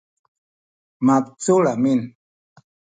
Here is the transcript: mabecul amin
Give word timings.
mabecul 1.05 1.63
amin 1.73 1.99